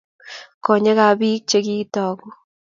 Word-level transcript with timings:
Konyekab 0.65 1.17
bik 1.19 1.41
chekitoku 1.49 2.27